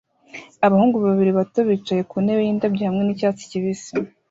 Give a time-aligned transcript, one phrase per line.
[0.65, 3.93] Abahungu babiri bato bicaye ku ntebe n'indabyo hamwe nicyatsi kibisi